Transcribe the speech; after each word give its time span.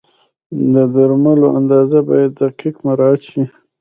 د 0.73 0.75
درملو 0.95 1.47
اندازه 1.59 1.97
باید 2.09 2.31
دقیق 2.43 2.75
مراعت 2.85 3.21
شي. 3.31 3.43